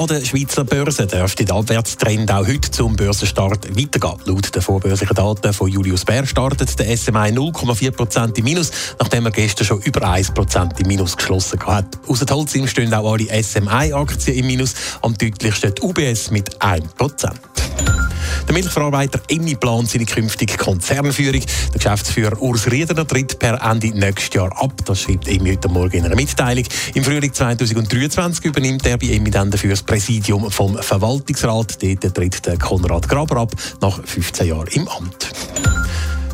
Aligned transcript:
An 0.00 0.06
der 0.06 0.24
Schweizer 0.24 0.64
Börse 0.64 1.06
dürfte 1.06 1.44
der 1.44 1.56
Abwärtstrend 1.56 2.32
auch 2.32 2.46
heute 2.46 2.70
zum 2.70 2.96
Börsenstart 2.96 3.68
weitergehen. 3.76 4.14
Laut 4.24 4.54
den 4.54 4.62
vorbörslichen 4.62 5.14
Daten 5.14 5.52
von 5.52 5.68
Julius 5.68 6.06
Bär 6.06 6.24
startet 6.24 6.78
der 6.78 6.96
SMI 6.96 7.28
0,4% 7.28 8.38
im 8.38 8.44
Minus, 8.44 8.70
nachdem 8.98 9.26
er 9.26 9.30
gestern 9.30 9.66
schon 9.66 9.82
über 9.82 10.00
1% 10.00 10.80
im 10.80 10.86
Minus 10.86 11.18
geschlossen 11.18 11.60
hat. 11.66 11.98
Außer 12.06 12.24
Holzim 12.30 12.66
stehen 12.66 12.94
auch 12.94 13.12
alle 13.12 13.26
SMI-Aktien 13.42 14.38
im 14.38 14.46
Minus, 14.46 14.72
am 15.02 15.12
deutlichsten 15.18 15.74
die 15.74 15.82
UBS 15.82 16.30
mit 16.30 16.56
1%. 16.62 17.59
Der 18.50 18.58
Milchverarbeiter 18.58 19.20
Emmi 19.28 19.54
plant 19.54 19.90
seine 19.90 20.06
künftige 20.06 20.56
Konzernführung. 20.56 21.40
Der 21.40 21.78
Geschäftsführer 21.78 22.42
Urs 22.42 22.68
Riederer 22.68 23.06
tritt 23.06 23.38
per 23.38 23.62
Ende 23.62 23.96
nächstes 23.96 24.34
Jahr 24.34 24.50
ab. 24.60 24.72
Das 24.84 25.02
schreibt 25.02 25.28
Emmi 25.28 25.50
heute 25.50 25.68
Morgen 25.68 25.98
in 25.98 26.06
einer 26.06 26.16
Mitteilung. 26.16 26.64
Im 26.94 27.04
Frühling 27.04 27.32
2023 27.32 28.46
übernimmt 28.46 28.84
er 28.88 28.98
bei 28.98 29.06
Emmi 29.06 29.30
dann 29.30 29.52
dafür 29.52 29.70
das 29.70 29.84
Präsidium 29.84 30.50
vom 30.50 30.76
Verwaltungsrat. 30.76 31.80
Dort 31.80 32.14
tritt 32.16 32.42
Konrad 32.58 33.08
Graber 33.08 33.36
ab, 33.36 33.52
nach 33.80 34.00
15 34.04 34.48
Jahren 34.48 34.66
im 34.72 34.88
Amt. 34.88 35.30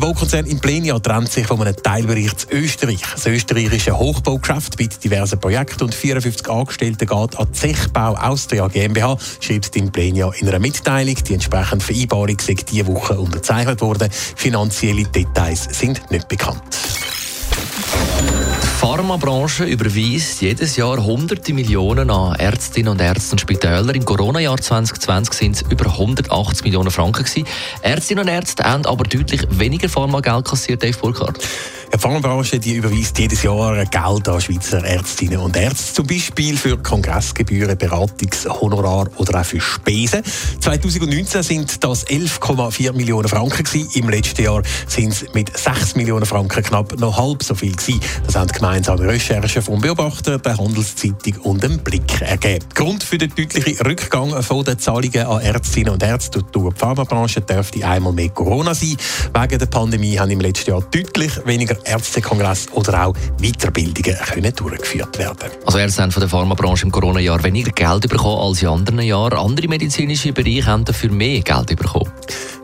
Der 0.00 0.06
Baukonzern 0.06 0.46
Implenia 0.46 0.98
trennt 0.98 1.30
sich 1.30 1.46
von 1.46 1.60
einem 1.60 1.76
Teilbereich 1.76 2.34
zu 2.34 2.48
Österreich. 2.52 3.02
Das 3.12 3.26
österreichische 3.26 3.98
Hochbaugeschäft 3.98 4.78
mit 4.78 5.04
diversen 5.04 5.38
Projekten 5.38 5.84
und 5.84 5.94
54 5.94 6.48
Angestellten 6.48 7.06
geht 7.06 7.38
an 7.38 7.52
Zechbau 7.52 8.14
Austria 8.14 8.66
GmbH, 8.68 9.18
schreibt 9.40 9.76
Implenia 9.76 10.32
in 10.38 10.48
einer 10.48 10.58
Mitteilung. 10.58 11.16
Die 11.16 11.34
entsprechende 11.34 11.84
Vereinbarung 11.84 12.38
sei 12.40 12.54
diese 12.54 12.86
Woche 12.86 13.18
unterzeichnet 13.18 13.82
worden. 13.82 14.08
Finanzielle 14.10 15.04
Details 15.04 15.68
sind 15.70 16.10
nicht 16.10 16.28
bekannt. 16.28 16.78
Pharmabranche 18.80 19.64
überweist 19.64 20.40
jedes 20.40 20.76
Jahr 20.76 21.04
hunderte 21.04 21.52
Millionen 21.52 22.08
an 22.08 22.34
Ärztinnen 22.36 22.92
und 22.92 23.00
Ärzte 23.02 23.32
und 23.32 23.38
Spitäler. 23.38 23.94
Im 23.94 24.06
Corona-Jahr 24.06 24.56
2020 24.56 25.34
sind 25.34 25.56
es 25.56 25.62
über 25.70 25.84
180 25.84 26.64
Millionen 26.64 26.90
Franken 26.90 27.24
gewesen. 27.24 27.46
Ärztinnen 27.82 28.24
und 28.24 28.30
Ärzte 28.30 28.64
haben 28.64 28.86
aber 28.86 29.04
deutlich 29.04 29.46
weniger 29.50 29.90
Pharmageld 29.90 30.46
kassiert, 30.46 30.82
Dave 30.82 30.96
Burkhardt. 30.96 31.46
Die 31.92 31.98
Pharmabranche 31.98 32.60
die 32.60 32.74
überweist 32.74 33.18
jedes 33.18 33.42
Jahr 33.42 33.84
Geld 33.84 34.28
an 34.28 34.40
Schweizer 34.40 34.84
Ärztinnen 34.84 35.38
und 35.38 35.56
Ärzte, 35.56 35.94
zum 35.94 36.06
Beispiel 36.06 36.56
für 36.56 36.78
Kongressgebühren, 36.78 37.76
Beratungshonorar 37.76 39.08
oder 39.16 39.40
auch 39.40 39.44
für 39.44 39.60
Spesen. 39.60 40.22
2019 40.60 41.42
sind 41.42 41.82
das 41.82 42.06
11,4 42.06 42.92
Millionen 42.92 43.28
Franken 43.28 43.64
gewesen. 43.64 43.88
Im 43.94 44.08
letzten 44.08 44.44
Jahr 44.44 44.62
sind 44.86 45.12
es 45.12 45.34
mit 45.34 45.56
6 45.56 45.96
Millionen 45.96 46.26
Franken 46.26 46.62
knapp 46.62 46.96
noch 47.00 47.18
halb 47.18 47.42
so 47.42 47.56
viel 47.56 47.74
gewesen. 47.74 48.00
Das 48.24 48.36
haben 48.36 48.52
gemeinsame 48.52 49.08
Recherchen 49.08 49.60
vom 49.60 49.80
Beobachter, 49.80 50.38
der 50.38 50.58
Handelszeitung 50.58 51.38
und 51.42 51.62
dem 51.64 51.80
Blick 51.80 52.20
ergeben. 52.20 52.64
Grund 52.72 53.02
für 53.02 53.18
den 53.18 53.34
deutlichen 53.34 53.84
Rückgang 53.84 54.40
von 54.44 54.64
den 54.64 54.78
Zahlungen 54.78 55.26
an 55.26 55.40
Ärztinnen 55.40 55.92
und 55.92 56.02
Ärzte 56.04 56.44
durch 56.52 56.72
die 56.72 56.78
Pharmabranche 56.78 57.40
dürfte 57.40 57.84
einmal 57.84 58.12
mehr 58.12 58.28
Corona 58.28 58.74
sein. 58.74 58.96
Wegen 59.34 59.58
der 59.58 59.66
Pandemie 59.66 60.18
haben 60.18 60.30
im 60.30 60.40
letzten 60.40 60.70
Jahr 60.70 60.82
deutlich 60.82 61.32
weniger 61.46 61.79
Ärztekongress 61.84 62.68
oder 62.72 63.06
auch 63.06 63.14
Weiterbildungen 63.40 64.16
können 64.16 64.54
durchgeführt 64.54 65.18
werden. 65.18 65.50
Also 65.64 65.78
Ärzte 65.78 66.02
haben 66.02 66.12
von 66.12 66.20
der 66.20 66.28
Pharmabranche 66.28 66.84
im 66.84 66.92
Corona-Jahr 66.92 67.42
weniger 67.44 67.72
Geld 67.72 68.08
bekommen 68.08 68.40
als 68.40 68.62
in 68.62 68.68
anderen 68.68 69.00
Jahren. 69.00 69.38
Andere 69.38 69.68
medizinische 69.68 70.32
Bereiche 70.32 70.66
haben 70.66 70.84
dafür 70.84 71.10
mehr 71.10 71.40
Geld 71.40 71.76
bekommen. 71.76 72.09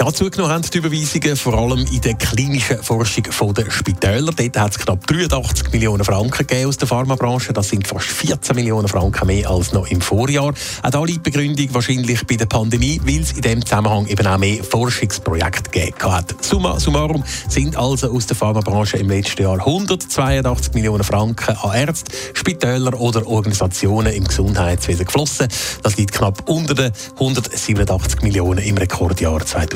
Ja, 0.00 0.12
zugenommen 0.12 0.52
haben 0.52 0.62
die 0.62 0.78
Überweisungen 0.78 1.36
vor 1.36 1.54
allem 1.54 1.86
in 1.86 2.00
der 2.00 2.14
klinischen 2.14 2.82
Forschung 2.82 3.54
der 3.54 3.70
Spitäler. 3.70 4.32
Dort 4.36 4.58
hat 4.58 4.72
es 4.72 4.78
knapp 4.78 5.06
83 5.06 5.72
Millionen 5.72 6.04
Franken 6.04 6.66
aus 6.66 6.76
der 6.76 6.88
Pharmabranche. 6.88 7.52
Das 7.52 7.68
sind 7.68 7.86
fast 7.86 8.06
14 8.06 8.56
Millionen 8.56 8.88
Franken 8.88 9.26
mehr 9.28 9.48
als 9.48 9.72
noch 9.72 9.86
im 9.86 10.00
Vorjahr. 10.00 10.52
Auch 10.82 10.90
da 10.90 11.04
liegt 11.04 11.24
die 11.24 11.30
Begründung 11.30 11.72
wahrscheinlich 11.72 12.26
bei 12.26 12.34
der 12.34 12.46
Pandemie, 12.46 13.00
weil 13.04 13.20
es 13.20 13.32
in 13.32 13.42
diesem 13.42 13.64
Zusammenhang 13.64 14.06
eben 14.06 14.26
auch 14.26 14.36
mehr 14.36 14.64
Forschungsprojekte 14.64 15.70
gegeben 15.70 16.12
hat. 16.12 16.34
Summa 16.44 16.78
summarum 16.80 17.22
sind 17.48 17.76
also 17.76 18.10
aus 18.10 18.26
der 18.26 18.36
Pharmabranche 18.36 18.98
im 18.98 19.08
letzten 19.08 19.42
Jahr 19.42 19.58
182 19.58 20.74
Millionen 20.74 21.04
Franken 21.04 21.56
an 21.56 21.72
Ärzte, 21.72 22.12
Spitäler 22.34 23.00
oder 23.00 23.26
Organisationen 23.26 24.12
im 24.12 24.24
Gesundheitswesen 24.24 25.06
geflossen. 25.06 25.48
Das 25.82 25.96
liegt 25.96 26.12
knapp 26.12 26.48
unter 26.48 26.74
den 26.74 26.92
187 27.14 28.22
Millionen 28.22 28.58
im 28.64 28.76
Rekordjahr 28.76 29.40